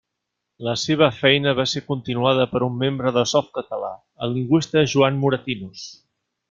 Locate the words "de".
3.21-3.27